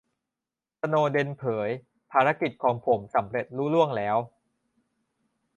[0.81, 1.69] 'สโนว์เดน' เผย
[2.11, 4.17] "ภารกิจของผมสำเร็จลุล่วงแล้ว"